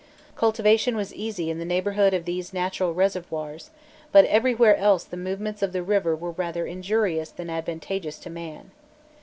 [0.21, 3.69] [*] Cultivation was easy in the neighbourhood of these natural reservoirs,
[4.11, 8.71] but everywhere else the movements of the river were rather injurious than advantageous to man.